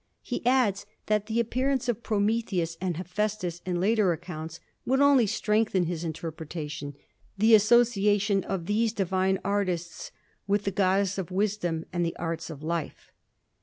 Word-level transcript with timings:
He 0.23 0.43
adds 0.47 0.87
that 1.05 1.27
the 1.27 1.39
appearance 1.39 1.87
of 1.87 2.01
Prometheus 2.01 2.75
and 2.81 2.95
Hephæstus 2.95 3.61
in 3.67 3.79
later 3.79 4.11
accounts 4.13 4.59
would 4.83 4.99
only 4.99 5.27
strengthen 5.27 5.83
his 5.83 6.03
interpretation, 6.03 6.95
the 7.37 7.53
association 7.53 8.43
of 8.45 8.65
these 8.65 8.93
divine 8.93 9.37
artists 9.45 10.11
with 10.47 10.63
the 10.63 10.71
goddess 10.71 11.19
of 11.19 11.29
wisdom 11.29 11.85
and 11.93 12.03
of 12.03 12.05
the 12.11 12.17
arts 12.17 12.49
of 12.49 12.63
life. 12.63 13.11